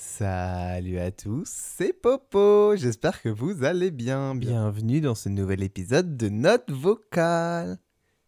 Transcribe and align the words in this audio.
Salut 0.00 1.00
à 1.00 1.10
tous, 1.10 1.48
c'est 1.48 1.92
Popo, 1.92 2.76
j'espère 2.76 3.20
que 3.20 3.28
vous 3.28 3.64
allez 3.64 3.90
bien. 3.90 4.36
Bienvenue 4.36 5.00
dans 5.00 5.16
ce 5.16 5.28
nouvel 5.28 5.60
épisode 5.60 6.16
de 6.16 6.28
Note 6.28 6.70
vocale. 6.70 7.80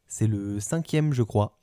C'est 0.08 0.26
le 0.26 0.58
cinquième, 0.58 1.12
je 1.12 1.22
crois. 1.22 1.60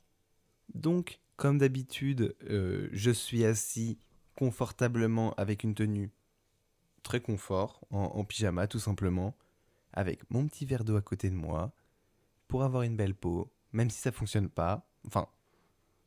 Donc, 0.72 1.20
comme 1.36 1.58
d'habitude, 1.58 2.34
euh, 2.48 2.88
je 2.90 3.10
suis 3.10 3.44
assis 3.44 3.98
confortablement 4.34 5.34
avec 5.34 5.62
une 5.62 5.74
tenue 5.74 6.10
très 7.02 7.20
confort, 7.20 7.84
en, 7.90 8.04
en 8.04 8.24
pyjama 8.24 8.66
tout 8.66 8.80
simplement, 8.80 9.36
avec 9.92 10.22
mon 10.30 10.46
petit 10.46 10.64
verre 10.64 10.84
d'eau 10.84 10.96
à 10.96 11.02
côté 11.02 11.28
de 11.28 11.36
moi, 11.36 11.74
pour 12.46 12.62
avoir 12.64 12.82
une 12.82 12.96
belle 12.96 13.14
peau, 13.14 13.52
même 13.72 13.90
si 13.90 14.00
ça 14.00 14.10
fonctionne 14.10 14.48
pas. 14.48 14.88
Enfin, 15.06 15.28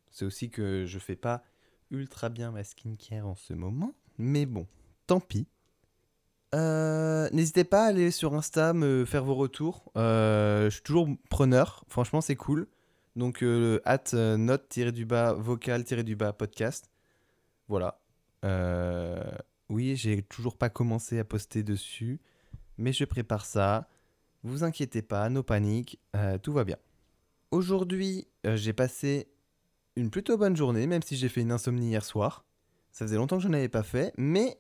c'est 0.09 0.25
aussi 0.25 0.49
que 0.49 0.85
je 0.87 0.97
fais 0.97 1.15
pas 1.15 1.43
ultra 1.91 2.29
bien 2.29 2.51
ma 2.51 2.63
skincare 2.63 3.27
en 3.27 3.35
ce 3.35 3.53
moment. 3.53 3.93
Mais 4.17 4.45
bon, 4.45 4.65
tant 5.07 5.19
pis. 5.19 5.47
Euh, 6.53 7.29
N'hésitez 7.31 7.63
pas 7.63 7.85
à 7.85 7.87
aller 7.87 8.11
sur 8.11 8.33
Insta 8.33 8.73
me 8.73 9.05
faire 9.05 9.23
vos 9.23 9.35
retours. 9.35 9.91
Euh, 9.95 10.65
je 10.65 10.75
suis 10.75 10.83
toujours 10.83 11.07
preneur. 11.29 11.85
Franchement, 11.87 12.21
c'est 12.21 12.35
cool. 12.35 12.67
Donc, 13.15 13.43
euh, 13.43 13.79
at 13.85 14.13
euh, 14.13 14.37
note-du-bas 14.37 15.33
vocal-du-bas 15.33 16.33
podcast. 16.33 16.89
Voilà. 17.67 18.01
Euh, 18.43 19.23
oui, 19.69 19.95
j'ai 19.95 20.23
toujours 20.23 20.57
pas 20.57 20.69
commencé 20.69 21.19
à 21.19 21.23
poster 21.23 21.63
dessus. 21.63 22.19
Mais 22.77 22.93
je 22.93 23.05
prépare 23.05 23.45
ça. 23.45 23.87
Vous 24.43 24.63
inquiétez 24.63 25.01
pas, 25.01 25.29
no 25.29 25.43
panique. 25.43 25.99
euh, 26.15 26.37
tout 26.37 26.51
va 26.51 26.63
bien. 26.63 26.77
Aujourd'hui, 27.51 28.27
euh, 28.45 28.55
j'ai 28.55 28.73
passé 28.73 29.27
une 29.95 30.09
plutôt 30.09 30.37
bonne 30.37 30.55
journée, 30.55 30.87
même 30.87 31.01
si 31.01 31.15
j'ai 31.15 31.29
fait 31.29 31.41
une 31.41 31.51
insomnie 31.51 31.89
hier 31.89 32.03
soir. 32.03 32.45
Ça 32.91 33.05
faisait 33.05 33.17
longtemps 33.17 33.37
que 33.37 33.43
je 33.43 33.47
n'avais 33.47 33.69
pas 33.69 33.83
fait, 33.83 34.13
mais 34.17 34.57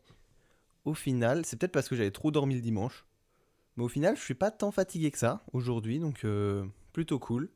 au 0.85 0.93
final, 0.93 1.45
c'est 1.45 1.57
peut-être 1.57 1.71
parce 1.71 1.89
que 1.89 1.95
j'avais 1.95 2.11
trop 2.11 2.31
dormi 2.31 2.55
le 2.55 2.61
dimanche. 2.61 3.05
Mais 3.77 3.83
au 3.83 3.87
final, 3.87 4.15
je 4.17 4.21
suis 4.21 4.33
pas 4.33 4.51
tant 4.51 4.71
fatigué 4.71 5.11
que 5.11 5.17
ça 5.17 5.43
aujourd'hui, 5.53 5.99
donc 5.99 6.25
euh, 6.25 6.65
plutôt 6.93 7.19
cool. 7.19 7.49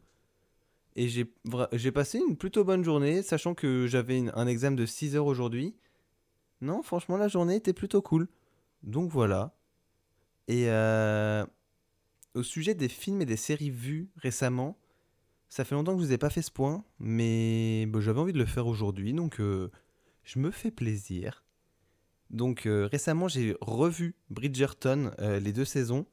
Et 0.97 1.09
j'ai 1.09 1.91
passé 1.91 2.19
une 2.25 2.37
plutôt 2.37 2.63
bonne 2.63 2.83
journée, 2.83 3.21
sachant 3.21 3.53
que 3.53 3.85
j'avais 3.85 4.23
un 4.33 4.47
examen 4.47 4.77
de 4.77 4.85
6 4.85 5.17
heures 5.17 5.25
aujourd'hui. 5.25 5.75
Non, 6.61 6.83
franchement, 6.83 7.17
la 7.17 7.27
journée 7.27 7.55
était 7.55 7.73
plutôt 7.73 8.01
cool. 8.01 8.29
Donc 8.81 9.11
voilà. 9.11 9.53
Et 10.47 10.69
euh, 10.69 11.45
au 12.33 12.43
sujet 12.43 12.75
des 12.75 12.87
films 12.87 13.21
et 13.21 13.25
des 13.25 13.35
séries 13.35 13.71
vues 13.71 14.09
récemment, 14.15 14.77
ça 15.55 15.63
fait 15.63 15.73
longtemps 15.73 15.93
que 15.95 16.01
je 16.01 16.07
vous 16.07 16.11
ai 16.11 16.17
pas 16.17 16.29
fait 16.29 16.41
ce 16.41 16.51
point, 16.51 16.83
mais 16.99 17.85
bah, 17.85 18.01
j'avais 18.01 18.19
envie 18.19 18.33
de 18.33 18.37
le 18.37 18.45
faire 18.45 18.67
aujourd'hui, 18.67 19.13
donc 19.13 19.39
euh, 19.39 19.71
je 20.25 20.37
me 20.39 20.51
fais 20.51 20.69
plaisir. 20.69 21.45
Donc 22.29 22.65
euh, 22.65 22.89
récemment, 22.91 23.29
j'ai 23.29 23.55
revu 23.61 24.15
Bridgerton, 24.29 25.11
euh, 25.19 25.39
les 25.39 25.53
deux 25.53 25.63
saisons. 25.63 26.07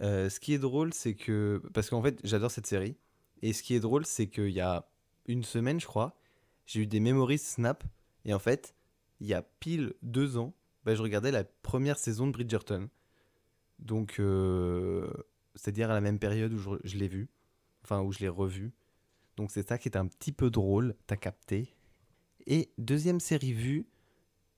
Ce 0.00 0.40
qui 0.40 0.52
est 0.52 0.58
drôle, 0.58 0.92
c'est 0.92 1.14
que... 1.14 1.62
Parce 1.72 1.90
qu'en 1.90 2.02
fait, 2.02 2.18
j'adore 2.24 2.50
cette 2.50 2.66
série. 2.66 2.96
Et 3.40 3.52
ce 3.52 3.62
qui 3.62 3.74
est 3.74 3.80
drôle, 3.80 4.04
c'est 4.04 4.26
qu'il 4.26 4.48
y 4.48 4.60
a 4.60 4.84
une 5.26 5.44
semaine, 5.44 5.78
je 5.78 5.86
crois, 5.86 6.18
j'ai 6.66 6.80
eu 6.80 6.86
des 6.88 6.98
memories 6.98 7.38
Snap. 7.38 7.84
Et 8.24 8.34
en 8.34 8.40
fait, 8.40 8.74
il 9.20 9.28
y 9.28 9.34
a 9.34 9.42
pile 9.42 9.92
deux 10.02 10.38
ans, 10.38 10.54
bah, 10.84 10.96
je 10.96 11.02
regardais 11.02 11.30
la 11.30 11.44
première 11.44 11.98
saison 11.98 12.26
de 12.26 12.32
Bridgerton. 12.32 12.88
Donc, 13.78 14.20
c'est-à-dire 15.54 15.90
à 15.90 15.94
la 15.94 16.00
même 16.00 16.18
période 16.18 16.52
où 16.52 16.58
je, 16.58 16.70
je 16.82 16.96
l'ai 16.96 17.06
vu. 17.06 17.28
Enfin, 17.84 18.02
où 18.02 18.12
je 18.12 18.18
l'ai 18.20 18.28
revu. 18.28 18.72
Donc 19.36 19.50
c'est 19.50 19.66
ça 19.66 19.78
qui 19.78 19.88
est 19.88 19.96
un 19.96 20.06
petit 20.06 20.32
peu 20.32 20.50
drôle, 20.50 20.94
t'as 21.06 21.16
capté. 21.16 21.74
Et 22.46 22.70
deuxième 22.78 23.20
série 23.20 23.52
vue, 23.52 23.86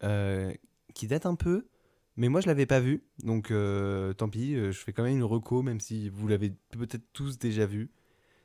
euh, 0.02 0.52
qui 0.94 1.06
date 1.06 1.26
un 1.26 1.34
peu, 1.34 1.68
mais 2.16 2.28
moi 2.28 2.40
je 2.40 2.46
l'avais 2.46 2.66
pas 2.66 2.80
vue, 2.80 3.04
donc 3.22 3.50
euh, 3.50 4.12
tant 4.12 4.28
pis, 4.28 4.54
euh, 4.54 4.72
je 4.72 4.78
fais 4.78 4.92
quand 4.92 5.04
même 5.04 5.16
une 5.16 5.24
reco, 5.24 5.62
même 5.62 5.80
si 5.80 6.08
vous 6.08 6.28
l'avez 6.28 6.52
peut-être 6.70 7.04
tous 7.12 7.38
déjà 7.38 7.66
vu. 7.66 7.90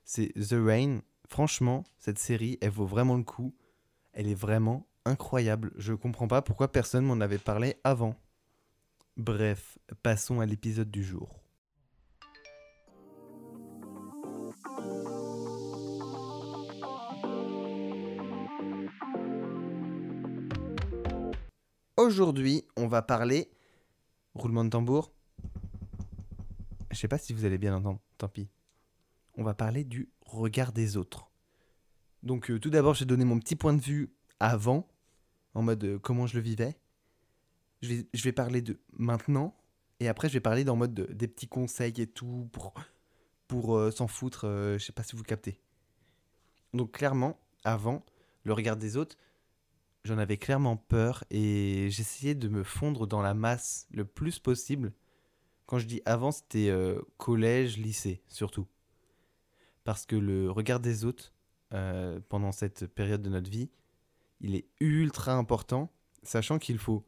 C'est 0.06 0.32
The 0.34 0.54
Rain. 0.54 1.02
Franchement, 1.28 1.84
cette 1.98 2.20
série, 2.20 2.58
elle 2.62 2.70
vaut 2.70 2.86
vraiment 2.86 3.16
le 3.16 3.24
coup. 3.24 3.54
Elle 4.14 4.28
est 4.28 4.36
vraiment 4.36 4.88
incroyable. 5.04 5.74
Je 5.76 5.94
comprends 5.94 6.28
pas 6.28 6.42
pourquoi 6.42 6.72
personne 6.72 7.06
m'en 7.06 7.20
avait 7.20 7.38
parlé 7.38 7.76
avant. 7.84 8.16
Bref, 9.18 9.78
passons 10.04 10.40
à 10.40 10.46
l'épisode 10.46 10.90
du 10.90 11.04
jour. 11.04 11.47
Aujourd'hui, 22.08 22.64
on 22.78 22.88
va 22.88 23.02
parler. 23.02 23.52
Roulement 24.34 24.64
de 24.64 24.70
tambour. 24.70 25.12
Je 26.90 26.96
sais 26.96 27.10
pas 27.10 27.18
si 27.18 27.34
vous 27.34 27.44
allez 27.44 27.58
bien 27.58 27.76
entendre, 27.76 28.00
tant 28.18 28.30
pis. 28.30 28.48
On 29.36 29.44
va 29.44 29.54
parler 29.54 29.84
du 29.84 30.10
regard 30.26 30.72
des 30.72 30.96
autres. 30.96 31.30
Donc, 32.24 32.50
euh, 32.50 32.60
tout 32.62 32.70
d'abord, 32.70 32.94
j'ai 32.94 33.04
donné 33.04 33.26
mon 33.26 33.38
petit 33.40 33.58
point 33.58 33.74
de 33.74 33.82
vue 33.82 34.14
avant, 34.40 34.88
en 35.54 35.64
mode 35.64 35.84
euh, 35.84 36.00
comment 36.00 36.28
je 36.28 36.36
le 36.38 36.42
vivais. 36.42 36.78
Je 37.82 38.06
vais, 38.24 38.32
parler 38.32 38.62
de 38.62 38.80
maintenant, 38.94 39.54
et 40.00 40.08
après, 40.08 40.30
je 40.30 40.34
vais 40.36 40.40
parler 40.40 40.64
dans 40.64 40.78
mode 40.78 40.94
de- 40.94 41.12
des 41.14 41.28
petits 41.28 41.50
conseils 41.50 42.00
et 42.00 42.08
tout 42.08 42.48
pour, 42.54 42.74
pour 43.50 43.76
euh, 43.76 43.92
s'en 43.92 44.08
foutre. 44.08 44.46
euh, 44.46 44.78
je 44.78 44.86
sais 44.86 44.94
pas 44.94 45.04
si 45.04 45.18
vous 45.18 45.24
captez. 45.24 45.60
Donc, 46.74 46.94
clairement, 46.94 47.38
avant, 47.66 48.06
le 48.44 48.54
regard 48.54 48.78
des 48.78 48.96
autres, 48.96 49.18
j'en 50.08 50.18
avais 50.18 50.38
clairement 50.38 50.78
peur 50.78 51.24
et 51.30 51.90
j'essayais 51.92 52.34
de 52.34 52.48
me 52.48 52.64
fondre 52.64 53.06
dans 53.06 53.22
la 53.22 53.34
masse 53.34 53.88
le 53.92 54.06
plus 54.06 54.40
possible. 54.40 54.94
Quand 55.66 55.80
je 55.80 55.86
dis 55.86 56.02
avant, 56.06 56.32
c'était 56.32 56.70
euh, 56.70 57.02
collège, 57.18 57.78
lycée, 57.78 58.24
surtout. 58.28 58.68
Parce 59.84 60.06
que 60.06 60.16
le 60.16 60.50
regard 60.50 60.80
des 60.80 61.04
autres, 61.04 61.34
euh, 61.74 62.22
pendant 62.30 62.54
cette 62.54 62.88
période 62.88 63.22
de 63.22 63.30
notre 63.30 63.50
vie, 63.50 63.70
il 64.40 64.56
est 64.56 64.68
ultra 64.80 65.34
important, 65.34 65.92
sachant 66.24 66.58
qu'il 66.58 66.78
faut 66.78 67.06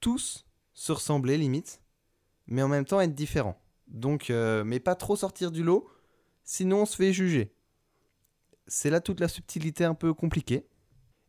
tous 0.00 0.46
se 0.74 0.92
ressembler 0.92 1.38
limite, 1.38 1.80
mais 2.46 2.62
en 2.62 2.68
même 2.68 2.84
temps 2.84 3.00
être 3.00 3.14
différents. 3.14 3.60
Donc, 3.86 4.28
euh, 4.28 4.62
mais 4.62 4.78
pas 4.78 4.94
trop 4.94 5.16
sortir 5.16 5.50
du 5.50 5.62
lot, 5.62 5.88
sinon 6.44 6.82
on 6.82 6.86
se 6.86 6.96
fait 6.96 7.14
juger. 7.14 7.54
C'est 8.66 8.90
là 8.90 9.00
toute 9.00 9.20
la 9.20 9.28
subtilité 9.28 9.84
un 9.86 9.94
peu 9.94 10.12
compliquée. 10.12 10.66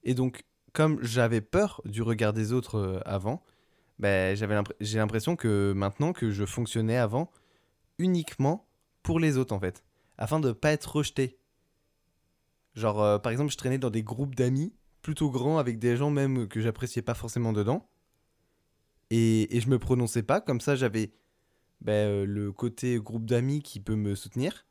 Et 0.03 0.13
donc, 0.13 0.43
comme 0.73 1.01
j'avais 1.03 1.41
peur 1.41 1.81
du 1.85 2.01
regard 2.01 2.33
des 2.33 2.53
autres 2.53 2.75
euh, 2.75 2.99
avant, 3.05 3.43
ben, 3.97 4.35
j'avais 4.35 4.59
j'ai 4.79 4.97
l'impression 4.97 5.35
que 5.35 5.73
maintenant 5.75 6.13
que 6.13 6.31
je 6.31 6.45
fonctionnais 6.45 6.97
avant 6.97 7.29
uniquement 7.97 8.67
pour 9.03 9.19
les 9.19 9.37
autres 9.37 9.53
en 9.53 9.59
fait, 9.59 9.83
afin 10.17 10.39
de 10.39 10.51
pas 10.51 10.71
être 10.71 10.95
rejeté. 10.95 11.37
Genre, 12.75 13.01
euh, 13.01 13.17
par 13.19 13.31
exemple, 13.31 13.51
je 13.51 13.57
traînais 13.57 13.77
dans 13.77 13.89
des 13.89 14.03
groupes 14.03 14.35
d'amis 14.35 14.73
plutôt 15.01 15.29
grands 15.29 15.57
avec 15.57 15.79
des 15.79 15.97
gens 15.97 16.11
même 16.11 16.47
que 16.47 16.61
j'appréciais 16.61 17.01
pas 17.01 17.13
forcément 17.13 17.53
dedans. 17.53 17.89
Et, 19.09 19.55
et 19.55 19.59
je 19.59 19.69
me 19.69 19.79
prononçais 19.79 20.23
pas, 20.23 20.39
comme 20.39 20.61
ça 20.61 20.75
j'avais 20.75 21.11
ben, 21.81 21.93
euh, 21.93 22.25
le 22.25 22.51
côté 22.51 22.99
groupe 22.99 23.25
d'amis 23.25 23.61
qui 23.61 23.79
peut 23.79 23.95
me 23.95 24.15
soutenir. 24.15 24.65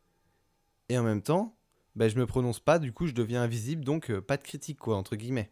Et 0.89 0.97
en 0.97 1.03
même 1.03 1.23
temps, 1.23 1.57
ben, 1.97 2.09
je 2.09 2.17
me 2.17 2.27
prononce 2.27 2.61
pas, 2.61 2.79
du 2.79 2.93
coup 2.93 3.07
je 3.07 3.13
deviens 3.13 3.43
invisible, 3.43 3.85
donc 3.85 4.13
pas 4.21 4.37
de 4.37 4.43
critique 4.43 4.79
quoi, 4.79 4.97
entre 4.97 5.17
guillemets. 5.17 5.51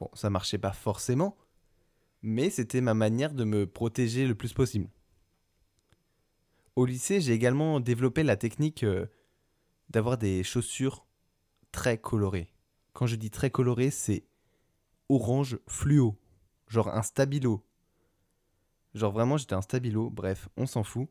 Bon, 0.00 0.08
ça 0.14 0.30
marchait 0.30 0.58
pas 0.58 0.72
forcément, 0.72 1.36
mais 2.22 2.48
c'était 2.48 2.80
ma 2.80 2.94
manière 2.94 3.34
de 3.34 3.44
me 3.44 3.66
protéger 3.66 4.26
le 4.26 4.34
plus 4.34 4.54
possible. 4.54 4.88
Au 6.74 6.86
lycée, 6.86 7.20
j'ai 7.20 7.34
également 7.34 7.80
développé 7.80 8.22
la 8.22 8.38
technique 8.38 8.82
euh, 8.82 9.04
d'avoir 9.90 10.16
des 10.16 10.42
chaussures 10.42 11.04
très 11.70 11.98
colorées. 11.98 12.50
Quand 12.94 13.06
je 13.06 13.16
dis 13.16 13.30
très 13.30 13.50
colorées, 13.50 13.90
c'est 13.90 14.24
orange 15.10 15.58
fluo, 15.68 16.16
genre 16.66 16.88
un 16.88 17.02
stabilo. 17.02 17.62
Genre 18.94 19.12
vraiment, 19.12 19.36
j'étais 19.36 19.54
un 19.54 19.60
stabilo, 19.60 20.08
bref, 20.08 20.48
on 20.56 20.64
s'en 20.64 20.82
fout. 20.82 21.10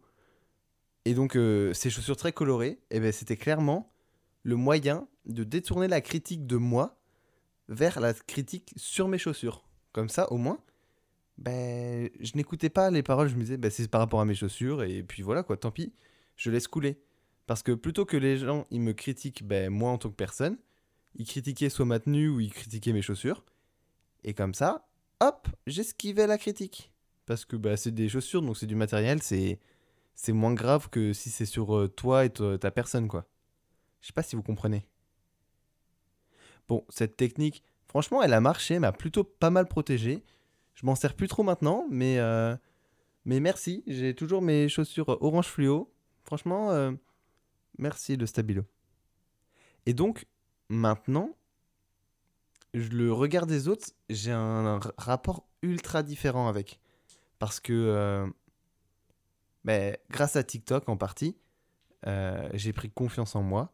Et 1.05 1.13
donc, 1.13 1.35
euh, 1.35 1.73
ces 1.75 1.91
chaussures 1.91 2.17
très 2.17 2.33
colorées, 2.33 2.81
eh 2.89 2.99
ben, 2.99 3.11
c'était 3.11 3.37
clairement 3.37 3.93
le 4.41 4.55
moyen 4.55 5.07
de 5.25 5.43
détourner 5.43 5.87
la 5.87 6.01
critique 6.01 6.47
de 6.47 6.57
moi 6.57 6.98
vers 7.69 7.99
la 7.99 8.13
critique 8.13 8.73
sur 8.75 9.07
mes 9.07 9.17
chaussures. 9.17 9.63
Comme 9.93 10.09
ça, 10.09 10.31
au 10.31 10.37
moins, 10.37 10.59
ben, 11.37 12.09
je 12.19 12.31
n'écoutais 12.35 12.69
pas 12.69 12.91
les 12.91 13.03
paroles, 13.03 13.29
je 13.29 13.35
me 13.35 13.41
disais, 13.41 13.57
ben, 13.57 13.71
c'est 13.71 13.87
par 13.87 14.01
rapport 14.01 14.19
à 14.19 14.25
mes 14.25 14.35
chaussures, 14.35 14.83
et 14.83 15.03
puis 15.03 15.23
voilà, 15.23 15.43
quoi, 15.43 15.55
tant 15.55 15.71
pis, 15.71 15.93
je 16.35 16.51
laisse 16.51 16.67
couler. 16.67 16.99
Parce 17.47 17.63
que 17.63 17.71
plutôt 17.71 18.05
que 18.05 18.17
les 18.17 18.37
gens, 18.37 18.67
ils 18.71 18.81
me 18.81 18.93
critiquent, 18.93 19.47
ben, 19.47 19.69
moi 19.69 19.91
en 19.91 19.97
tant 19.97 20.09
que 20.09 20.15
personne, 20.15 20.57
ils 21.15 21.25
critiquaient 21.25 21.69
soit 21.69 21.85
ma 21.85 21.99
tenue 21.99 22.27
ou 22.27 22.39
ils 22.39 22.51
critiquaient 22.51 22.93
mes 22.93 23.01
chaussures, 23.01 23.45
et 24.23 24.33
comme 24.33 24.53
ça, 24.53 24.89
hop, 25.21 25.47
j'esquivais 25.65 26.27
la 26.27 26.37
critique. 26.37 26.91
Parce 27.25 27.45
que 27.45 27.55
ben, 27.55 27.77
c'est 27.77 27.93
des 27.93 28.09
chaussures, 28.09 28.41
donc 28.41 28.57
c'est 28.57 28.67
du 28.67 28.75
matériel, 28.75 29.21
c'est 29.21 29.59
moins 30.29 30.53
grave 30.53 30.89
que 30.89 31.13
si 31.13 31.29
c'est 31.29 31.45
sur 31.45 31.77
euh, 31.77 31.87
toi 31.87 32.25
et 32.25 32.31
ta 32.31 32.71
personne, 32.71 33.07
quoi. 33.07 33.25
Je 34.01 34.07
sais 34.07 34.13
pas 34.13 34.23
si 34.23 34.35
vous 34.35 34.43
comprenez. 34.43 34.85
Bon, 36.69 36.85
cette 36.89 37.17
technique 37.17 37.63
Franchement, 37.89 38.21
elle 38.21 38.33
a 38.33 38.39
marché, 38.39 38.77
m'a 38.77 38.91
plutôt 38.91 39.23
pas 39.23 39.49
mal 39.49 39.67
protégé. 39.67 40.23
Je 40.75 40.85
m'en 40.85 40.93
sers 40.93 41.15
plus 41.15 41.27
trop 41.27 41.41
maintenant, 41.41 41.87
mais, 41.89 42.19
euh, 42.19 42.55
mais 43.25 43.39
merci. 43.39 43.83
J'ai 43.87 44.13
toujours 44.13 44.43
mes 44.43 44.69
chaussures 44.69 45.17
orange 45.21 45.47
fluo. 45.47 45.91
Franchement, 46.23 46.69
euh, 46.69 46.91
merci 47.79 48.15
le 48.15 48.27
Stabilo. 48.27 48.63
Et 49.87 49.95
donc, 49.95 50.27
maintenant, 50.69 51.35
je 52.75 52.89
le 52.89 53.11
regard 53.11 53.47
des 53.47 53.67
autres, 53.67 53.87
j'ai 54.07 54.31
un, 54.31 54.79
rapport 54.99 55.47
ultra 55.63 56.03
différent 56.03 56.47
avec. 56.47 56.79
Parce 57.39 57.59
que, 57.59 57.73
euh, 57.73 58.27
ben, 59.65 59.97
grâce 60.11 60.35
à 60.35 60.43
TikTok 60.43 60.87
en 60.89 60.95
partie, 60.95 61.35
euh, 62.05 62.47
j'ai 62.53 62.71
pris 62.71 62.91
confiance 62.91 63.35
en 63.35 63.41
moi 63.41 63.73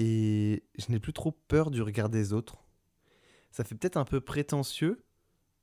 et 0.00 0.64
je 0.78 0.90
n'ai 0.90 0.98
plus 0.98 1.12
trop 1.12 1.30
peur 1.30 1.70
du 1.70 1.82
regard 1.82 2.08
des 2.08 2.32
autres. 2.32 2.64
Ça 3.50 3.64
fait 3.64 3.74
peut-être 3.74 3.98
un 3.98 4.06
peu 4.06 4.22
prétentieux, 4.22 5.04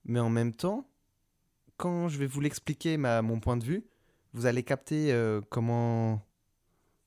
mais 0.06 0.20
en 0.20 0.30
même 0.30 0.54
temps, 0.54 0.88
quand 1.78 2.08
je 2.08 2.20
vais 2.20 2.28
vous 2.28 2.40
l'expliquer 2.40 2.98
mon 2.98 3.40
point 3.40 3.58
de 3.58 3.64
vue, 3.64 3.88
vous 4.34 4.46
allez 4.46 4.62
capter 4.62 5.12
euh, 5.12 5.42
comment, 5.50 6.24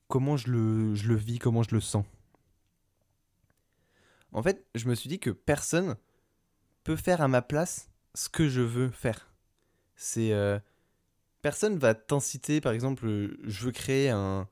comment 0.09 0.37
je 0.37 0.51
le, 0.51 0.95
je 0.97 1.07
le 1.07 1.15
vis, 1.15 1.39
comment 1.39 1.63
je 1.63 1.73
le 1.73 1.81
sens. 1.81 2.05
En 4.33 4.43
fait, 4.43 4.67
je 4.75 4.89
me 4.89 4.97
suis 4.97 5.09
dit 5.09 5.21
que 5.21 5.31
personne 5.31 5.97
peut 6.83 6.97
faire 6.97 7.21
à 7.21 7.29
ma 7.29 7.43
place 7.43 7.93
ce 8.15 8.29
que 8.29 8.49
je 8.49 8.61
veux 8.61 8.91
faire. 8.91 9.33
C'est 9.95 10.33
euh, 10.33 10.59
personne 11.43 11.79
va 11.79 11.95
t'inciter, 11.95 12.61
par 12.61 12.73
exemple, 12.73 13.07
je 13.07 13.65
veux 13.65 13.73
créer 13.73 14.11
un. 14.11 14.49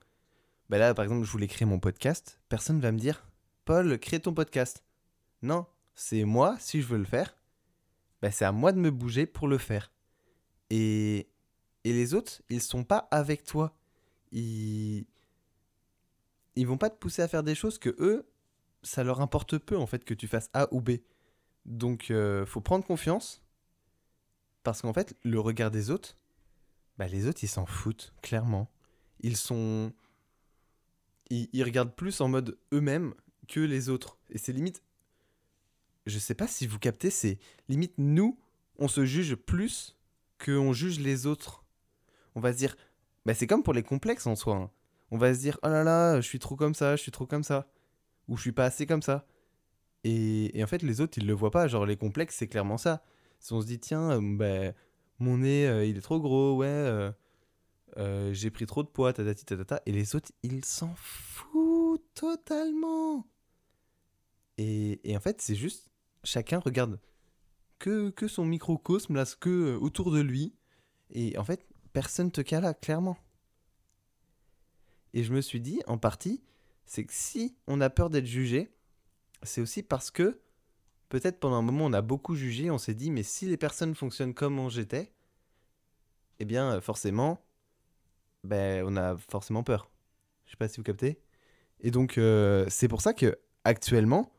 Bah 0.68 0.78
là, 0.78 0.94
par 0.94 1.04
exemple, 1.04 1.24
je 1.24 1.30
voulais 1.30 1.48
créer 1.48 1.66
mon 1.66 1.78
podcast. 1.78 2.40
Personne 2.48 2.80
va 2.80 2.92
me 2.92 2.98
dire, 2.98 3.26
Paul, 3.64 3.98
crée 3.98 4.20
ton 4.20 4.34
podcast. 4.34 4.84
Non, 5.42 5.66
c'est 5.94 6.24
moi, 6.24 6.56
si 6.58 6.82
je 6.82 6.86
veux 6.86 6.98
le 6.98 7.04
faire, 7.04 7.36
bah 8.20 8.30
c'est 8.30 8.44
à 8.44 8.52
moi 8.52 8.72
de 8.72 8.78
me 8.78 8.90
bouger 8.90 9.26
pour 9.26 9.48
le 9.48 9.58
faire. 9.58 9.92
Et, 10.70 11.28
et 11.84 11.92
les 11.92 12.14
autres, 12.14 12.42
ils 12.50 12.60
sont 12.60 12.84
pas 12.84 13.08
avec 13.10 13.44
toi. 13.44 13.74
Ils, 14.32 15.06
ils 16.56 16.66
vont 16.66 16.76
pas 16.76 16.90
te 16.90 16.96
pousser 16.96 17.22
à 17.22 17.28
faire 17.28 17.42
des 17.42 17.54
choses 17.54 17.78
que 17.78 17.94
eux, 17.98 18.28
ça 18.82 19.04
leur 19.04 19.20
importe 19.20 19.58
peu 19.58 19.76
en 19.76 19.86
fait 19.86 20.04
que 20.04 20.14
tu 20.14 20.26
fasses 20.28 20.50
A 20.52 20.72
ou 20.72 20.80
B. 20.80 20.98
Donc, 21.64 22.10
euh, 22.10 22.44
faut 22.46 22.60
prendre 22.60 22.84
confiance. 22.84 23.42
Parce 24.64 24.82
qu'en 24.82 24.92
fait, 24.92 25.16
le 25.22 25.40
regard 25.40 25.70
des 25.70 25.90
autres, 25.90 26.16
bah, 26.98 27.06
les 27.06 27.26
autres, 27.26 27.44
ils 27.44 27.48
s'en 27.48 27.64
foutent, 27.64 28.12
clairement. 28.22 28.68
Ils 29.20 29.36
sont. 29.36 29.92
Ils, 31.30 31.62
regardent 31.62 31.94
plus 31.94 32.20
en 32.20 32.28
mode 32.28 32.58
eux-mêmes 32.72 33.14
que 33.48 33.60
les 33.60 33.88
autres. 33.90 34.18
Et 34.30 34.38
c'est 34.38 34.52
limite. 34.52 34.82
Je 36.06 36.18
sais 36.18 36.34
pas 36.34 36.46
si 36.46 36.66
vous 36.66 36.78
captez, 36.78 37.10
c'est 37.10 37.38
limite 37.68 37.94
nous, 37.98 38.38
on 38.78 38.88
se 38.88 39.04
juge 39.04 39.34
plus 39.34 39.96
qu'on 40.42 40.72
juge 40.72 41.00
les 41.00 41.26
autres. 41.26 41.64
On 42.34 42.40
va 42.40 42.52
se 42.52 42.58
dire. 42.58 42.76
Bah, 43.26 43.34
c'est 43.34 43.46
comme 43.46 43.62
pour 43.62 43.74
les 43.74 43.82
complexes 43.82 44.26
en 44.26 44.36
soi. 44.36 44.56
hein. 44.56 44.70
On 45.10 45.18
va 45.18 45.34
se 45.34 45.40
dire, 45.40 45.58
oh 45.62 45.68
là 45.68 45.84
là, 45.84 46.20
je 46.20 46.26
suis 46.26 46.38
trop 46.38 46.56
comme 46.56 46.74
ça, 46.74 46.96
je 46.96 47.02
suis 47.02 47.10
trop 47.10 47.26
comme 47.26 47.44
ça. 47.44 47.70
Ou 48.28 48.36
je 48.36 48.42
suis 48.42 48.52
pas 48.52 48.64
assez 48.64 48.86
comme 48.86 49.02
ça. 49.02 49.26
Et, 50.04 50.62
en 50.62 50.66
fait, 50.66 50.82
les 50.82 51.00
autres, 51.00 51.18
ils 51.18 51.26
le 51.26 51.32
voient 51.32 51.50
pas. 51.50 51.68
Genre, 51.68 51.86
les 51.86 51.96
complexes, 51.96 52.36
c'est 52.36 52.46
clairement 52.46 52.78
ça. 52.78 53.02
Si 53.40 53.52
on 53.52 53.60
se 53.60 53.66
dit, 53.66 53.78
tiens, 53.78 54.12
euh, 54.12 54.20
ben, 54.22 54.74
mon 55.18 55.38
nez, 55.38 55.66
euh, 55.66 55.84
il 55.84 55.96
est 55.98 56.00
trop 56.00 56.20
gros, 56.20 56.56
ouais, 56.56 56.66
euh, 56.66 57.10
euh, 57.96 58.32
j'ai 58.32 58.50
pris 58.50 58.66
trop 58.66 58.82
de 58.82 58.88
poids, 58.88 59.12
tatati 59.12 59.44
tatata. 59.44 59.80
Et 59.86 59.92
les 59.92 60.14
autres, 60.14 60.30
ils 60.42 60.64
s'en 60.64 60.94
foutent 60.96 62.06
totalement. 62.14 63.26
Et, 64.58 65.00
en 65.16 65.20
fait, 65.20 65.40
c'est 65.40 65.54
juste, 65.54 65.88
chacun 66.24 66.58
regarde 66.58 67.00
que, 67.78 68.10
que 68.10 68.26
son 68.26 68.44
microcosme, 68.44 69.14
là, 69.14 69.24
ce 69.24 69.36
que 69.36 69.50
euh, 69.50 69.78
autour 69.78 70.10
de 70.10 70.20
lui. 70.20 70.54
Et 71.10 71.38
en 71.38 71.44
fait, 71.44 71.66
personne 71.92 72.30
te 72.30 72.40
cala, 72.40 72.74
clairement. 72.74 73.16
Et 75.14 75.22
je 75.22 75.32
me 75.32 75.40
suis 75.40 75.60
dit, 75.60 75.80
en 75.86 75.96
partie, 75.96 76.42
c'est 76.86 77.04
que 77.04 77.12
si 77.12 77.56
on 77.66 77.80
a 77.80 77.90
peur 77.90 78.10
d'être 78.10 78.26
jugé, 78.26 78.72
c'est 79.42 79.60
aussi 79.60 79.82
parce 79.82 80.10
que 80.10 80.40
peut-être 81.08 81.38
pendant 81.40 81.56
un 81.56 81.62
moment 81.62 81.86
on 81.86 81.92
a 81.92 82.02
beaucoup 82.02 82.34
jugé, 82.34 82.70
on 82.70 82.78
s'est 82.78 82.94
dit 82.94 83.10
mais 83.10 83.22
si 83.22 83.46
les 83.46 83.56
personnes 83.56 83.94
fonctionnent 83.94 84.34
comme 84.34 84.68
j'étais, 84.70 85.12
eh 86.38 86.44
bien 86.44 86.74
euh, 86.74 86.80
forcément, 86.80 87.44
ben 88.44 88.84
on 88.86 88.96
a 88.96 89.16
forcément 89.16 89.62
peur. 89.62 89.90
Je 90.46 90.52
sais 90.52 90.56
pas 90.56 90.68
si 90.68 90.78
vous 90.78 90.84
captez. 90.84 91.20
Et 91.80 91.90
donc 91.90 92.18
euh, 92.18 92.66
c'est 92.68 92.88
pour 92.88 93.00
ça 93.00 93.14
que 93.14 93.38
actuellement 93.64 94.32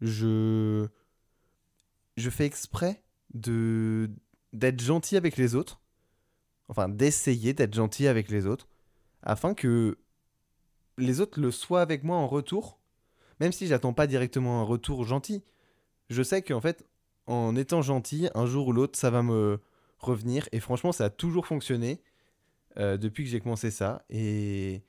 je 0.00 0.86
je 2.16 2.30
fais 2.30 2.46
exprès 2.46 3.02
de 3.32 4.10
d'être 4.52 4.80
gentil 4.80 5.16
avec 5.16 5.36
les 5.36 5.54
autres, 5.54 5.80
enfin 6.68 6.88
d'essayer 6.88 7.52
d'être 7.52 7.74
gentil 7.74 8.06
avec 8.06 8.30
les 8.30 8.46
autres, 8.46 8.68
afin 9.22 9.54
que 9.54 9.98
les 10.98 11.20
autres 11.20 11.40
le 11.40 11.50
soient 11.50 11.82
avec 11.82 12.04
moi 12.04 12.16
en 12.16 12.28
retour, 12.28 12.78
même 13.40 13.52
si 13.52 13.66
j'attends 13.66 13.92
pas 13.92 14.06
directement 14.06 14.60
un 14.60 14.64
retour 14.64 15.04
gentil. 15.04 15.42
Je 16.10 16.22
sais 16.22 16.42
qu'en 16.42 16.60
fait, 16.60 16.86
en 17.26 17.56
étant 17.56 17.82
gentil, 17.82 18.28
un 18.34 18.46
jour 18.46 18.68
ou 18.68 18.72
l'autre, 18.72 18.98
ça 18.98 19.10
va 19.10 19.22
me 19.22 19.60
revenir. 19.98 20.48
Et 20.52 20.60
franchement, 20.60 20.92
ça 20.92 21.06
a 21.06 21.10
toujours 21.10 21.46
fonctionné 21.46 22.00
euh, 22.78 22.96
depuis 22.96 23.24
que 23.24 23.30
j'ai 23.30 23.40
commencé 23.40 23.70
ça. 23.70 24.04
Et, 24.10 24.82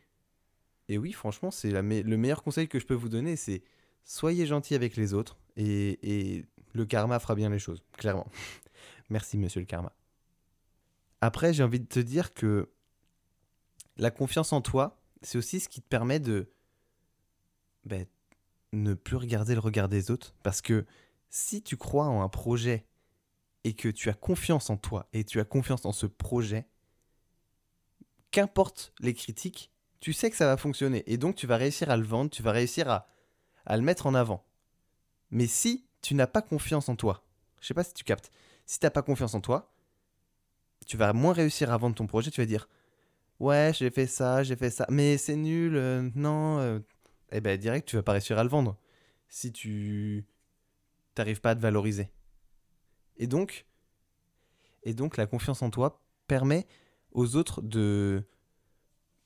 et 0.89 0.97
oui, 0.97 1.11
franchement, 1.13 1.51
c'est 1.51 1.71
me- 1.81 2.01
le 2.01 2.17
meilleur 2.17 2.43
conseil 2.43 2.67
que 2.67 2.79
je 2.79 2.85
peux 2.85 2.93
vous 2.93 3.09
donner, 3.09 3.35
c'est 3.35 3.63
soyez 4.03 4.45
gentil 4.45 4.75
avec 4.75 4.95
les 4.95 5.13
autres. 5.13 5.37
Et, 5.57 5.99
et 6.37 6.45
le 6.73 6.85
karma 6.85 7.19
fera 7.19 7.35
bien 7.35 7.49
les 7.49 7.59
choses, 7.59 7.83
clairement. 7.93 8.27
Merci, 9.09 9.37
monsieur 9.37 9.61
le 9.61 9.65
karma. 9.65 9.93
Après, 11.21 11.53
j'ai 11.53 11.63
envie 11.63 11.79
de 11.79 11.85
te 11.85 11.99
dire 11.99 12.33
que 12.33 12.69
la 13.97 14.11
confiance 14.11 14.51
en 14.53 14.61
toi, 14.61 15.01
c'est 15.21 15.37
aussi 15.37 15.59
ce 15.59 15.69
qui 15.69 15.81
te 15.81 15.87
permet 15.87 16.19
de 16.19 16.51
ben, 17.85 18.05
ne 18.73 18.93
plus 18.93 19.15
regarder 19.15 19.53
le 19.53 19.59
regard 19.59 19.87
des 19.89 20.11
autres. 20.11 20.35
Parce 20.43 20.61
que 20.61 20.85
si 21.29 21.61
tu 21.61 21.77
crois 21.77 22.05
en 22.05 22.21
un 22.21 22.29
projet 22.29 22.85
et 23.63 23.73
que 23.73 23.89
tu 23.89 24.09
as 24.09 24.13
confiance 24.13 24.69
en 24.69 24.77
toi 24.77 25.07
et 25.13 25.23
tu 25.23 25.39
as 25.39 25.45
confiance 25.45 25.85
en 25.85 25.91
ce 25.91 26.05
projet, 26.05 26.67
qu'importe 28.31 28.93
les 28.99 29.13
critiques, 29.13 29.71
tu 29.99 30.13
sais 30.13 30.29
que 30.29 30.37
ça 30.37 30.45
va 30.45 30.57
fonctionner. 30.57 31.03
Et 31.07 31.17
donc 31.17 31.35
tu 31.35 31.47
vas 31.47 31.57
réussir 31.57 31.89
à 31.89 31.97
le 31.97 32.03
vendre, 32.03 32.29
tu 32.29 32.43
vas 32.43 32.51
réussir 32.51 32.89
à, 32.89 33.07
le 33.69 33.81
mettre 33.81 34.05
en 34.05 34.13
avant. 34.13 34.45
Mais 35.31 35.47
si 35.47 35.87
tu 36.01 36.13
n'as 36.13 36.27
pas 36.27 36.41
confiance 36.41 36.89
en 36.89 36.95
toi, 36.95 37.25
je 37.61 37.67
sais 37.67 37.73
pas 37.73 37.83
si 37.83 37.93
tu 37.93 38.03
captes, 38.03 38.31
si 38.65 38.79
tu 38.79 38.85
n'as 38.85 38.91
pas 38.91 39.01
confiance 39.01 39.33
en 39.33 39.41
toi, 39.41 39.73
tu 40.85 40.97
vas 40.97 41.13
moins 41.13 41.33
réussir 41.33 41.71
à 41.71 41.77
vendre 41.77 41.95
ton 41.95 42.07
projet, 42.07 42.31
tu 42.31 42.41
vas 42.41 42.45
dire 42.45 42.67
Ouais, 43.39 43.71
j'ai 43.73 43.89
fait 43.89 44.07
ça, 44.07 44.43
j'ai 44.43 44.55
fait 44.55 44.69
ça, 44.69 44.85
mais 44.89 45.17
c'est 45.17 45.35
nul, 45.35 45.75
euh, 45.75 46.09
non. 46.15 46.59
euh. 46.59 46.79
Eh 47.31 47.41
ben, 47.41 47.57
direct, 47.59 47.87
tu 47.87 47.95
vas 47.95 48.03
pas 48.03 48.13
réussir 48.13 48.37
à 48.37 48.43
le 48.43 48.49
vendre 48.49 48.77
si 49.27 49.51
tu 49.51 50.25
t'arrives 51.15 51.41
pas 51.41 51.51
à 51.51 51.55
te 51.55 51.59
valoriser. 51.59 52.11
Et 53.17 53.27
donc, 53.27 53.65
et 54.83 54.93
donc, 54.93 55.17
la 55.17 55.25
confiance 55.25 55.61
en 55.61 55.69
toi 55.69 56.01
permet 56.27 56.67
aux 57.15 57.35
autres 57.35 57.61
de 57.61 58.23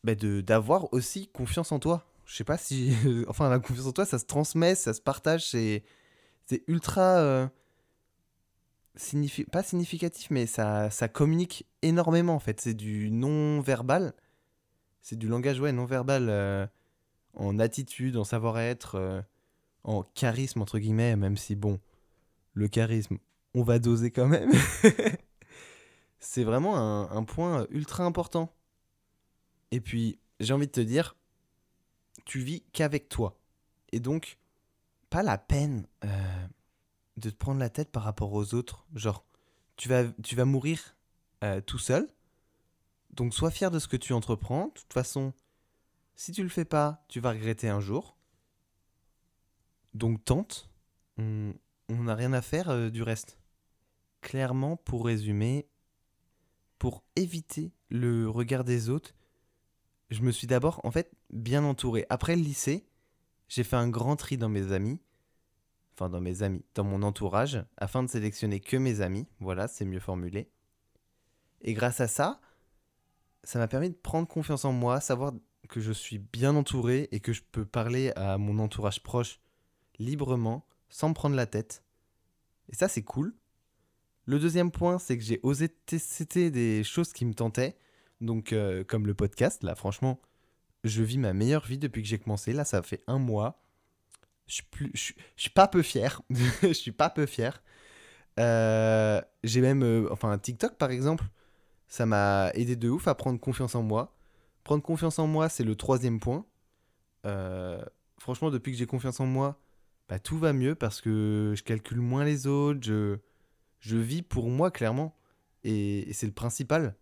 bah, 0.03 0.15
d'avoir 0.15 0.93
aussi 0.93 1.27
confiance 1.27 1.71
en 1.71 1.79
toi. 1.79 2.05
Je 2.25 2.35
sais 2.35 2.43
pas 2.43 2.57
si, 2.57 2.95
enfin, 3.27 3.49
la 3.49 3.59
confiance 3.59 3.87
en 3.87 3.91
toi, 3.91 4.05
ça 4.05 4.19
se 4.19 4.25
transmet, 4.25 4.75
ça 4.75 4.93
se 4.93 5.01
partage, 5.01 5.49
c'est 5.49 5.83
c'est 6.45 6.63
ultra 6.67 7.17
euh, 7.17 7.47
pas 9.51 9.63
significatif, 9.63 10.29
mais 10.31 10.45
ça, 10.45 10.89
ça 10.89 11.07
communique 11.07 11.65
énormément 11.81 12.35
en 12.35 12.39
fait. 12.39 12.61
C'est 12.61 12.73
du 12.73 13.11
non-verbal. 13.11 14.13
C'est 15.01 15.17
du 15.17 15.27
langage 15.27 15.59
ouais, 15.59 15.71
non-verbal 15.71 16.27
euh, 16.29 16.67
en 17.33 17.59
attitude, 17.59 18.17
en 18.17 18.23
savoir-être, 18.23 18.95
euh, 18.95 19.21
en 19.83 20.03
charisme 20.03 20.61
entre 20.61 20.79
guillemets, 20.79 21.15
même 21.15 21.37
si 21.37 21.55
bon, 21.55 21.79
le 22.53 22.67
charisme, 22.67 23.17
on 23.53 23.63
va 23.63 23.79
doser 23.79 24.11
quand 24.11 24.27
même. 24.27 24.51
c'est 26.19 26.43
vraiment 26.43 26.77
un, 27.11 27.23
point 27.23 27.65
ultra 27.69 28.03
important. 28.03 28.53
Et 29.71 29.81
puis, 29.81 30.19
j'ai 30.39 30.53
envie 30.53 30.67
de 30.67 30.71
te 30.71 30.81
dire, 30.81 31.15
tu 32.25 32.39
vis 32.39 32.61
qu'avec 32.73 33.09
toi. 33.09 33.39
Et 33.91 33.99
donc, 33.99 34.37
pas 35.09 35.23
la 35.23 35.37
peine 35.37 35.87
euh, 36.03 36.47
de 37.17 37.29
te 37.29 37.35
prendre 37.35 37.59
la 37.59 37.69
tête 37.69 37.91
par 37.91 38.03
rapport 38.03 38.33
aux 38.33 38.53
autres. 38.53 38.85
Genre, 38.93 39.25
tu 39.75 39.89
vas, 39.89 40.05
tu 40.23 40.35
vas 40.35 40.45
mourir 40.45 40.95
euh, 41.43 41.61
tout 41.61 41.79
seul. 41.79 42.07
Donc, 43.11 43.33
sois 43.33 43.51
fier 43.51 43.71
de 43.71 43.79
ce 43.79 43.87
que 43.87 43.97
tu 43.97 44.13
entreprends. 44.13 44.67
De 44.67 44.73
toute 44.73 44.93
façon, 44.93 45.33
si 46.15 46.31
tu 46.31 46.43
le 46.43 46.49
fais 46.49 46.65
pas, 46.65 47.05
tu 47.07 47.19
vas 47.19 47.31
regretter 47.31 47.69
un 47.69 47.79
jour. 47.79 48.17
Donc, 49.93 50.23
tente. 50.25 50.69
On 51.17 51.53
on 51.89 52.03
n'a 52.03 52.15
rien 52.15 52.33
à 52.33 52.41
faire 52.41 52.69
euh, 52.69 52.89
du 52.89 53.03
reste. 53.03 53.37
Clairement, 54.21 54.77
pour 54.77 55.05
résumer, 55.05 55.67
pour 56.79 57.03
éviter 57.15 57.71
le 57.89 58.29
regard 58.29 58.63
des 58.63 58.89
autres, 58.89 59.13
je 60.09 60.21
me 60.21 60.31
suis 60.31 60.47
d'abord, 60.47 60.81
en 60.83 60.91
fait, 60.91 61.11
bien 61.29 61.63
entouré. 61.63 62.05
Après 62.09 62.35
le 62.35 62.41
lycée, 62.41 62.87
j'ai 63.47 63.63
fait 63.63 63.75
un 63.75 63.89
grand 63.89 64.15
tri 64.15 64.37
dans 64.37 64.49
mes 64.49 64.71
amis. 64.71 64.99
enfin 65.93 66.09
dans 66.09 66.21
mes 66.21 66.41
amis, 66.41 66.63
dans 66.73 66.83
mon 66.83 67.03
entourage, 67.03 67.63
afin 67.77 68.01
de 68.01 68.09
sélectionner 68.09 68.59
que 68.59 68.77
mes 68.77 69.01
amis. 69.01 69.27
Voilà, 69.39 69.67
c'est 69.67 69.85
mieux 69.85 69.99
formulé. 69.99 70.49
Et 71.61 71.73
grâce 71.73 71.99
à 71.99 72.07
ça, 72.07 72.39
ça 73.43 73.59
m'a 73.59 73.67
permis 73.67 73.89
de 73.89 73.95
prendre 73.95 74.27
confiance 74.27 74.65
en 74.65 74.71
moi, 74.71 75.01
savoir 75.01 75.33
que 75.67 75.81
je 75.81 75.91
suis 75.91 76.17
bien 76.17 76.55
entouré 76.55 77.09
et 77.11 77.19
que 77.19 77.33
je 77.33 77.43
peux 77.51 77.65
parler 77.65 78.11
à 78.15 78.37
mon 78.37 78.59
entourage 78.59 79.03
proche 79.03 79.39
librement, 79.99 80.65
sans 80.87 81.09
me 81.09 81.13
prendre 81.13 81.35
la 81.35 81.45
tête. 81.45 81.83
Et 82.69 82.75
ça, 82.75 82.87
c'est 82.87 83.03
cool. 83.03 83.35
Le 84.29 84.37
deuxième 84.37 84.69
point, 84.69 84.99
c'est 84.99 85.17
que 85.17 85.23
j'ai 85.23 85.39
osé 85.41 85.69
tester 85.69 86.51
des 86.51 86.83
choses 86.83 87.13
qui 87.13 87.25
me 87.25 87.33
tentaient. 87.33 87.75
Donc, 88.21 88.53
euh, 88.53 88.83
comme 88.83 89.07
le 89.07 89.15
podcast, 89.15 89.63
là, 89.63 89.73
franchement, 89.73 90.21
je 90.83 91.01
vis 91.01 91.17
ma 91.17 91.33
meilleure 91.33 91.65
vie 91.65 91.79
depuis 91.79 92.03
que 92.03 92.07
j'ai 92.07 92.19
commencé. 92.19 92.53
Là, 92.53 92.63
ça 92.63 92.83
fait 92.83 93.01
un 93.07 93.17
mois. 93.17 93.59
Je 94.45 94.61
suis, 94.93 95.15
suis 95.35 95.49
pas 95.49 95.67
peu 95.67 95.81
fier. 95.81 96.21
je 96.61 96.73
suis 96.73 96.91
pas 96.91 97.09
peu 97.09 97.25
fier. 97.25 97.63
Euh, 98.39 99.19
j'ai 99.43 99.61
même, 99.61 99.81
euh, 99.81 100.07
enfin, 100.11 100.37
TikTok 100.37 100.77
par 100.77 100.91
exemple, 100.91 101.25
ça 101.87 102.05
m'a 102.05 102.51
aidé 102.53 102.75
de 102.75 102.87
ouf 102.87 103.07
à 103.07 103.15
prendre 103.15 103.39
confiance 103.39 103.73
en 103.73 103.81
moi. 103.81 104.15
Prendre 104.63 104.83
confiance 104.83 105.17
en 105.17 105.25
moi, 105.25 105.49
c'est 105.49 105.63
le 105.63 105.73
troisième 105.73 106.19
point. 106.19 106.45
Franchement, 108.19 108.51
depuis 108.51 108.73
que 108.73 108.77
j'ai 108.77 108.85
confiance 108.85 109.19
en 109.21 109.25
moi, 109.25 109.59
bah, 110.07 110.19
tout 110.19 110.37
va 110.37 110.53
mieux 110.53 110.75
parce 110.75 111.01
que 111.01 111.55
je 111.57 111.63
calcule 111.63 111.99
moins 111.99 112.23
les 112.23 112.45
autres, 112.45 112.81
je, 112.83 113.17
je 113.79 113.97
vis 113.97 114.21
pour 114.21 114.49
moi 114.49 114.71
clairement. 114.71 115.15
Et, 115.63 116.11
c'est 116.13 116.27
le 116.27 116.33
principal. 116.33 116.95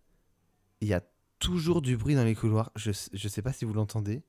Il 0.80 0.88
y 0.88 0.94
a 0.94 1.02
toujours 1.38 1.82
du 1.82 1.96
bruit 1.96 2.14
dans 2.14 2.24
les 2.24 2.34
couloirs. 2.34 2.72
Je, 2.76 2.90
je 3.12 3.28
sais 3.28 3.42
pas 3.42 3.52
si 3.52 3.64
vous 3.64 3.72
l'entendez. 3.72 4.22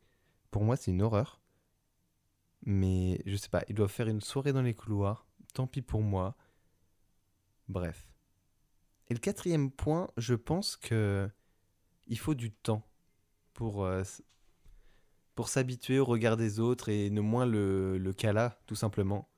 Pour 0.51 0.63
moi, 0.63 0.75
c'est 0.75 0.91
une 0.91 1.01
horreur. 1.01 1.41
Mais 2.65 3.21
je 3.25 3.35
sais 3.35 3.49
pas, 3.49 3.63
ils 3.69 3.75
doivent 3.75 3.91
faire 3.91 4.07
une 4.07 4.21
soirée 4.21 4.53
dans 4.53 4.61
les 4.61 4.73
couloirs. 4.73 5.25
Tant 5.53 5.67
pis 5.67 5.81
pour 5.81 6.01
moi. 6.01 6.35
Bref. 7.67 8.07
Et 9.09 9.13
le 9.13 9.19
quatrième 9.19 9.71
point, 9.71 10.09
je 10.17 10.35
pense 10.35 10.75
que 10.75 11.29
il 12.07 12.17
faut 12.17 12.35
du 12.35 12.51
temps 12.51 12.87
pour, 13.53 13.83
euh, 13.85 14.03
pour 15.35 15.49
s'habituer 15.49 15.99
au 15.99 16.05
regard 16.05 16.37
des 16.37 16.59
autres 16.59 16.89
et 16.89 17.09
ne 17.09 17.21
moins 17.21 17.45
le, 17.45 17.97
le 17.97 18.13
cala, 18.13 18.59
tout 18.65 18.75
simplement. 18.75 19.29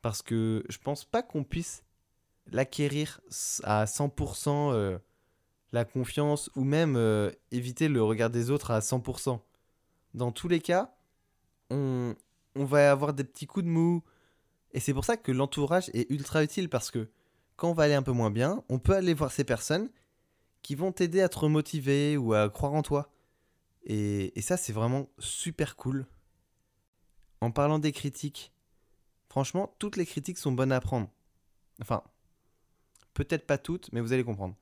Parce 0.00 0.22
que 0.22 0.64
je 0.68 0.78
pense 0.78 1.04
pas 1.04 1.22
qu'on 1.22 1.44
puisse 1.44 1.84
l'acquérir 2.50 3.20
à 3.64 3.84
100% 3.84 4.72
euh, 4.72 4.98
la 5.72 5.84
confiance 5.84 6.50
ou 6.54 6.64
même 6.64 6.96
euh, 6.96 7.30
éviter 7.50 7.88
le 7.88 8.02
regard 8.02 8.30
des 8.30 8.50
autres 8.50 8.70
à 8.70 8.80
100%. 8.80 9.40
Dans 10.14 10.32
tous 10.32 10.48
les 10.48 10.60
cas, 10.60 10.94
on, 11.70 12.14
on 12.54 12.64
va 12.64 12.90
avoir 12.90 13.14
des 13.14 13.24
petits 13.24 13.46
coups 13.46 13.64
de 13.64 13.70
mou. 13.70 14.02
Et 14.72 14.80
c'est 14.80 14.94
pour 14.94 15.04
ça 15.04 15.16
que 15.16 15.32
l'entourage 15.32 15.90
est 15.94 16.10
ultra 16.10 16.42
utile 16.42 16.68
parce 16.68 16.90
que 16.90 17.10
quand 17.56 17.70
on 17.70 17.74
va 17.74 17.84
aller 17.84 17.94
un 17.94 18.02
peu 18.02 18.12
moins 18.12 18.30
bien, 18.30 18.62
on 18.68 18.78
peut 18.78 18.94
aller 18.94 19.14
voir 19.14 19.32
ces 19.32 19.44
personnes 19.44 19.90
qui 20.62 20.74
vont 20.74 20.92
t'aider 20.92 21.20
à 21.20 21.28
te 21.28 21.38
remotiver 21.38 22.16
ou 22.16 22.34
à 22.34 22.48
croire 22.48 22.74
en 22.74 22.82
toi. 22.82 23.10
Et, 23.84 24.38
et 24.38 24.42
ça, 24.42 24.56
c'est 24.56 24.72
vraiment 24.72 25.08
super 25.18 25.76
cool. 25.76 26.06
En 27.40 27.50
parlant 27.50 27.78
des 27.78 27.92
critiques, 27.92 28.52
franchement, 29.28 29.74
toutes 29.78 29.96
les 29.96 30.06
critiques 30.06 30.38
sont 30.38 30.52
bonnes 30.52 30.72
à 30.72 30.80
prendre. 30.80 31.08
Enfin, 31.80 32.02
peut-être 33.14 33.46
pas 33.46 33.58
toutes, 33.58 33.92
mais 33.92 34.00
vous 34.00 34.12
allez 34.12 34.24
comprendre. 34.24 34.56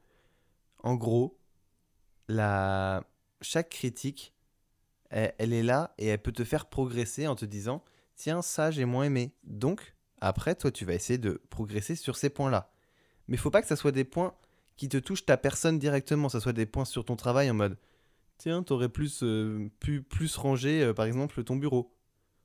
En 0.82 0.94
gros, 0.94 1.38
chaque 2.28 3.70
critique 3.70 4.34
elle, 5.10 5.52
est 5.52 5.62
là 5.62 5.92
et 5.98 6.06
elle 6.06 6.22
peut 6.22 6.32
te 6.32 6.44
faire 6.44 6.66
progresser 6.66 7.26
en 7.26 7.34
te 7.34 7.44
disant 7.44 7.82
tiens 8.14 8.42
ça 8.42 8.70
j'ai 8.70 8.84
moins 8.84 9.04
aimé. 9.04 9.32
Donc 9.44 9.94
après 10.20 10.54
toi 10.54 10.70
tu 10.70 10.84
vas 10.84 10.94
essayer 10.94 11.18
de 11.18 11.40
progresser 11.50 11.96
sur 11.96 12.16
ces 12.16 12.30
points 12.30 12.50
là 12.50 12.72
mais 13.26 13.36
il 13.36 13.40
faut 13.40 13.50
pas 13.50 13.62
que 13.62 13.68
ça 13.68 13.76
soit 13.76 13.92
des 13.92 14.04
points 14.04 14.34
qui 14.76 14.88
te 14.88 14.96
touchent 14.96 15.26
ta 15.26 15.36
personne 15.36 15.78
directement. 15.78 16.28
Ça 16.28 16.40
soit 16.40 16.52
des 16.52 16.66
points 16.66 16.84
sur 16.84 17.04
ton 17.04 17.16
travail 17.16 17.50
en 17.50 17.54
mode 17.54 17.76
tiens 18.38 18.62
t'aurais 18.62 18.88
plus 18.88 19.22
euh, 19.22 19.70
pu 19.80 20.02
plus 20.02 20.36
ranger 20.36 20.82
euh, 20.82 20.94
par 20.94 21.06
exemple 21.06 21.42
ton 21.42 21.56
bureau. 21.56 21.92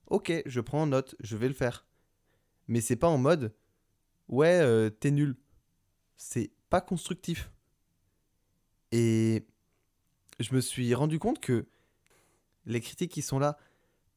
Ok 0.07 0.31
je 0.45 0.61
prends 0.61 0.81
en 0.81 0.87
note 0.87 1.15
je 1.19 1.37
vais 1.37 1.47
le 1.47 1.53
faire. 1.53 1.85
Mais 2.67 2.81
c'est 2.81 2.95
pas 2.95 3.07
en 3.07 3.19
mode 3.19 3.53
ouais 4.27 4.59
euh, 4.59 4.89
t'es 4.89 5.11
nul 5.11 5.35
c'est 6.17 6.51
pas 6.69 6.81
constructif 6.81 7.51
et 8.91 9.45
je 10.39 10.55
me 10.55 10.61
suis 10.61 10.93
rendu 10.93 11.19
compte 11.19 11.39
que 11.39 11.65
les 12.65 12.81
critiques 12.81 13.11
qui 13.11 13.21
sont 13.21 13.39
là, 13.39 13.57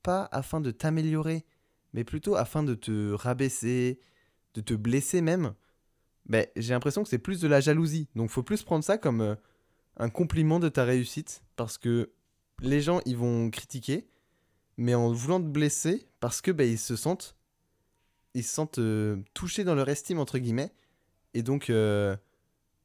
pas 0.02 0.28
afin 0.32 0.60
de 0.60 0.70
t'améliorer, 0.70 1.44
mais 1.92 2.04
plutôt 2.04 2.36
afin 2.36 2.62
de 2.62 2.74
te 2.74 3.12
rabaisser, 3.12 3.98
de 4.54 4.60
te 4.60 4.74
blesser 4.74 5.20
même, 5.20 5.54
ben, 6.26 6.46
j'ai 6.56 6.74
l'impression 6.74 7.02
que 7.02 7.08
c'est 7.08 7.18
plus 7.18 7.40
de 7.40 7.48
la 7.48 7.60
jalousie. 7.60 8.08
Donc 8.14 8.30
faut 8.30 8.42
plus 8.42 8.62
prendre 8.62 8.84
ça 8.84 8.98
comme 8.98 9.20
euh, 9.20 9.34
un 9.96 10.10
compliment 10.10 10.60
de 10.60 10.68
ta 10.68 10.84
réussite, 10.84 11.42
parce 11.56 11.78
que 11.78 12.12
les 12.60 12.80
gens, 12.80 13.00
ils 13.04 13.16
vont 13.16 13.50
critiquer, 13.50 14.08
mais 14.76 14.94
en 14.94 15.12
voulant 15.12 15.40
te 15.40 15.46
blesser, 15.46 16.08
parce 16.20 16.40
que 16.40 16.50
ben, 16.50 16.68
ils 16.68 16.78
se 16.78 16.96
sentent, 16.96 17.36
ils 18.34 18.44
se 18.44 18.54
sentent 18.54 18.78
euh, 18.78 19.16
touchés 19.34 19.64
dans 19.64 19.74
leur 19.74 19.88
estime, 19.88 20.18
entre 20.18 20.38
guillemets. 20.38 20.72
Et 21.34 21.42
donc, 21.42 21.70
euh, 21.70 22.16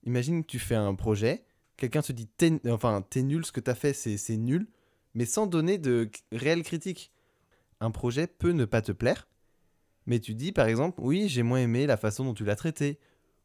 imagine 0.04 0.44
que 0.44 0.48
tu 0.48 0.60
fais 0.60 0.76
un 0.76 0.96
projet, 0.96 1.46
quelqu'un 1.78 2.02
te 2.02 2.12
dit, 2.12 2.30
enfin, 2.68 3.02
t'es 3.10 3.22
nul, 3.22 3.46
ce 3.46 3.52
que 3.52 3.60
t'as 3.60 3.76
fait, 3.76 3.94
c'est 3.94 4.38
nul 4.38 4.68
mais 5.14 5.26
sans 5.26 5.48
donner 5.48 5.78
de 5.78 6.10
réelles 6.32 6.64
critiques. 6.64 7.12
Un 7.80 7.92
projet 7.92 8.28
peut 8.28 8.52
ne 8.52 8.66
pas 8.66 8.82
te 8.82 8.92
plaire, 8.92 9.28
mais 10.06 10.20
tu 10.20 10.34
dis 10.34 10.52
par 10.52 10.68
exemple, 10.68 11.00
oui, 11.02 11.28
j'ai 11.28 11.44
moins 11.44 11.60
aimé 11.60 11.86
la 11.86 11.98
façon 11.98 12.24
dont 12.24 12.34
tu 12.34 12.46
l'as 12.46 12.56
traité, 12.56 13.00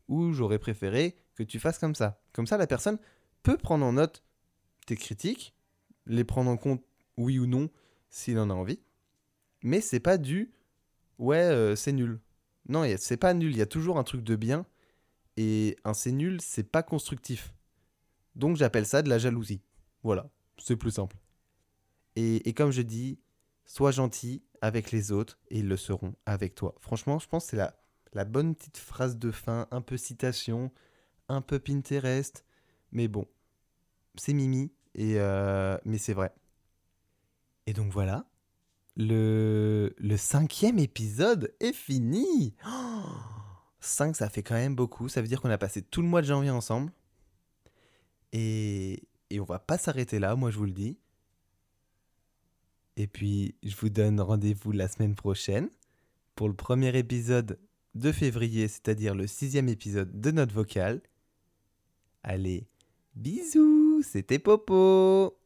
ou 0.08 0.32
j'aurais 0.32 0.58
préféré 0.58 1.16
que 1.34 1.42
tu 1.42 1.58
fasses 1.58 1.78
comme 1.78 1.94
ça. 1.94 2.20
Comme 2.32 2.46
ça, 2.46 2.56
la 2.56 2.66
personne 2.66 2.98
peut 3.42 3.58
prendre 3.58 3.84
en 3.84 3.92
note 3.92 4.24
tes 4.86 4.96
critiques, 4.96 5.54
les 6.06 6.24
prendre 6.24 6.50
en 6.50 6.56
compte, 6.56 6.82
oui 7.16 7.38
ou 7.38 7.46
non, 7.46 7.68
s'il 8.10 8.38
en 8.38 8.50
a 8.50 8.54
envie, 8.54 8.80
mais 9.62 9.80
c'est 9.80 10.00
pas 10.00 10.18
du 10.18 10.52
ouais, 11.18 11.38
euh, 11.38 11.76
c'est 11.76 11.92
nul. 11.92 12.20
Non, 12.68 12.84
c'est 12.98 13.16
pas 13.16 13.34
nul, 13.34 13.52
il 13.52 13.58
y 13.58 13.62
a 13.62 13.66
toujours 13.66 13.98
un 13.98 14.04
truc 14.04 14.22
de 14.22 14.36
bien, 14.36 14.66
et 15.38 15.76
un 15.84 15.94
c'est 15.94 16.10
nul, 16.10 16.40
c'est 16.40 16.64
pas 16.64 16.82
constructif. 16.82 17.54
Donc 18.34 18.56
j'appelle 18.56 18.86
ça 18.86 19.02
de 19.02 19.08
la 19.08 19.18
jalousie. 19.18 19.62
Voilà, 20.02 20.28
c'est 20.58 20.74
plus 20.74 20.90
simple. 20.90 21.16
Et, 22.16 22.52
comme 22.54 22.72
je 22.72 22.82
dis, 22.82 23.20
sois 23.64 23.92
gentil 23.92 24.42
avec 24.60 24.90
les 24.90 25.12
autres 25.12 25.38
et 25.50 25.60
ils 25.60 25.68
le 25.68 25.76
seront 25.76 26.16
avec 26.26 26.56
toi. 26.56 26.74
Franchement, 26.80 27.20
je 27.20 27.28
pense 27.28 27.44
que 27.44 27.50
c'est 27.50 27.56
la, 27.56 27.78
la 28.14 28.24
bonne 28.24 28.56
petite 28.56 28.78
phrase 28.78 29.16
de 29.16 29.30
fin, 29.30 29.68
un 29.70 29.80
peu 29.80 29.96
citation, 29.96 30.72
un 31.28 31.40
peu 31.40 31.60
Pinterest. 31.60 32.44
Mais 32.90 33.06
bon, 33.06 33.24
c'est 34.16 34.32
Mimi, 34.32 34.72
et 34.96 35.20
euh, 35.20 35.78
mais 35.84 35.98
c'est 35.98 36.14
vrai. 36.14 36.34
Et 37.66 37.74
donc 37.74 37.92
voilà, 37.92 38.24
le, 38.96 39.94
le 39.98 40.16
cinquième 40.16 40.80
épisode 40.80 41.54
est 41.60 41.72
fini. 41.72 42.56
5, 43.80 44.16
ça 44.16 44.28
fait 44.28 44.42
quand 44.42 44.54
même 44.54 44.74
beaucoup. 44.74 45.08
Ça 45.08 45.20
veut 45.20 45.28
dire 45.28 45.40
qu'on 45.40 45.50
a 45.50 45.58
passé 45.58 45.82
tout 45.82 46.02
le 46.02 46.08
mois 46.08 46.22
de 46.22 46.26
janvier 46.26 46.50
ensemble. 46.50 46.92
Et, 48.32 49.02
et 49.30 49.40
on 49.40 49.44
va 49.44 49.58
pas 49.58 49.78
s'arrêter 49.78 50.18
là, 50.18 50.36
moi 50.36 50.50
je 50.50 50.58
vous 50.58 50.66
le 50.66 50.72
dis. 50.72 50.98
Et 52.96 53.06
puis, 53.06 53.54
je 53.62 53.76
vous 53.76 53.90
donne 53.90 54.20
rendez-vous 54.20 54.72
la 54.72 54.88
semaine 54.88 55.14
prochaine 55.14 55.70
pour 56.34 56.48
le 56.48 56.54
premier 56.54 56.96
épisode 56.98 57.58
de 57.94 58.12
février, 58.12 58.66
c'est-à-dire 58.66 59.14
le 59.14 59.26
sixième 59.26 59.68
épisode 59.68 60.20
de 60.20 60.30
notre 60.32 60.52
vocal. 60.52 61.00
Allez, 62.24 62.66
bisous, 63.14 64.02
c'était 64.02 64.40
Popo 64.40 65.37